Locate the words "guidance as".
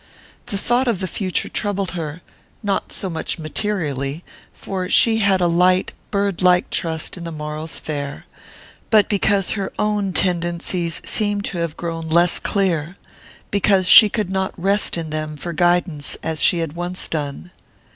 15.53-16.41